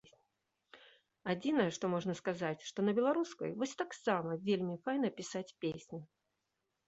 Адзінае, 1.33 1.67
што 1.75 1.85
можна 1.95 2.15
сказаць, 2.21 2.63
што 2.69 2.79
на 2.87 2.95
беларускай 2.99 3.53
вось 3.63 3.77
таксама 3.83 4.37
вельмі 4.49 4.75
файна 4.87 5.09
пісаць 5.19 5.55
песні. 5.67 5.99